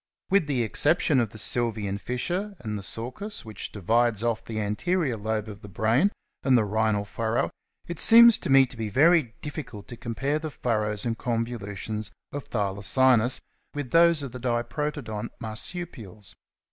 With 0.31 0.47
the 0.47 0.63
exception 0.63 1.19
of 1.19 1.29
the 1.29 1.37
Sylvian 1.37 1.99
fissure 1.99 2.55
and 2.61 2.75
the 2.75 2.81
sulcus 2.81 3.45
which 3.45 3.71
divides 3.71 4.23
off 4.23 4.43
the 4.43 4.59
anterior 4.59 5.15
lobe 5.15 5.47
of 5.47 5.61
the 5.61 5.69
brain 5.69 6.11
and 6.41 6.57
the 6.57 6.65
rhinal 6.65 7.05
furrow, 7.05 7.51
it 7.85 7.99
seems 7.99 8.39
to 8.39 8.49
me 8.49 8.65
to 8.65 8.75
be 8.75 8.89
very 8.89 9.35
difficult 9.43 9.87
to 9.89 9.97
compare 9.97 10.39
the 10.39 10.49
furrows 10.49 11.05
and 11.05 11.19
convolutions 11.19 12.09
of 12.31 12.45
Thylacinus 12.45 13.41
with 13.75 13.91
those 13.91 14.23
of 14.23 14.31
the 14.31 14.39
Diprotodont 14.39 15.33
Marsupials. 15.39 16.33